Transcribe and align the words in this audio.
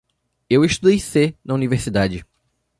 Eu 0.49 0.65
estudei 0.65 0.97
C 0.99 1.37
na 1.45 1.53
universidade. 1.53 2.25